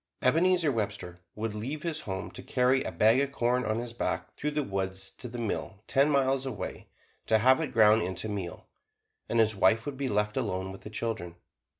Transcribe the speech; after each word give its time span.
Ebenezer 0.23 0.71
Webster 0.71 1.19
would 1.35 1.53
leave 1.53 1.83
his 1.83 1.99
home 1.99 2.31
to 2.31 2.41
carry 2.41 2.81
a 2.81 2.91
bag 2.91 3.19
of 3.21 3.31
corn 3.31 3.63
on 3.63 3.77
his 3.77 3.93
back 3.93 4.33
through 4.33 4.49
the 4.49 4.63
woods 4.63 5.11
to 5.11 5.27
the 5.27 5.37
mill 5.37 5.75
ten 5.85 6.09
miles 6.09 6.43
away 6.43 6.87
to 7.27 7.37
have 7.37 7.59
it 7.61 7.71
ground 7.71 8.01
into 8.01 8.27
meal, 8.27 8.65
and 9.29 9.39
his 9.39 9.55
wife 9.55 9.85
would 9.85 9.97
be 9.97 10.09
left 10.09 10.35
alone 10.37 10.71
with 10.71 10.81
the 10.81 10.89
children. 10.89 11.35